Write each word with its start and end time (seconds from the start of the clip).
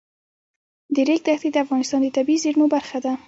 د 0.93 0.95
ریګ 1.07 1.21
دښتې 1.27 1.49
د 1.51 1.57
افغانستان 1.65 1.99
د 2.03 2.07
طبیعي 2.17 2.41
زیرمو 2.43 2.65
برخه 2.75 2.97
ده. 3.05 3.13